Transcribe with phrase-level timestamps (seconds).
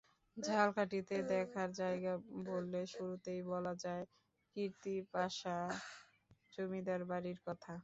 [0.37, 2.13] ঝালকাঠিতে দেখার জায়গা
[2.45, 4.03] বললে শুরুতেই বলা যায়
[4.55, 5.57] কীর্তিপাশা
[6.53, 7.73] জমিদার বাড়ির কথা।